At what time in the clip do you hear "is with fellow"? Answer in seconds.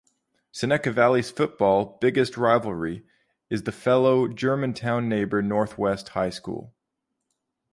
3.51-4.27